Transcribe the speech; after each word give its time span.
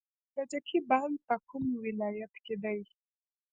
د 0.03 0.03
کجکي 0.37 0.79
بند 0.89 1.15
په 1.27 1.35
کوم 1.49 1.65
ولایت 1.83 2.33
کې 2.45 2.55
دی؟ 2.63 2.79